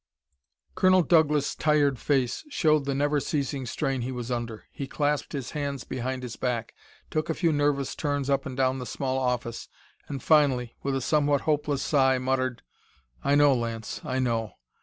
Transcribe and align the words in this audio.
Colonel 0.73 1.03
Douglas' 1.03 1.53
tired 1.53 1.99
face 1.99 2.43
showed 2.49 2.85
the 2.85 2.95
never 2.95 3.19
ceasing 3.19 3.67
strain 3.67 4.01
he 4.01 4.11
was 4.11 4.31
under. 4.31 4.65
He 4.71 4.87
clasped 4.87 5.33
hands 5.33 5.83
behind 5.83 6.23
his 6.23 6.37
back, 6.37 6.73
took 7.11 7.29
a 7.29 7.35
few 7.35 7.53
nervous 7.53 7.93
turns 7.93 8.27
up 8.27 8.47
and 8.47 8.57
down 8.57 8.79
the 8.79 8.87
small 8.87 9.19
office 9.19 9.69
and 10.07 10.23
finally, 10.23 10.75
with 10.81 10.95
a 10.95 11.01
somewhat 11.01 11.41
hopeless 11.41 11.83
sigh, 11.83 12.17
muttered: 12.17 12.63
"I 13.23 13.35
know, 13.35 13.53
Lance, 13.53 14.01
I 14.03 14.17
know. 14.17 14.53